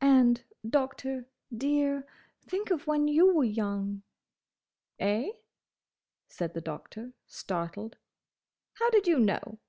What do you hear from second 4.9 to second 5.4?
"Eh?"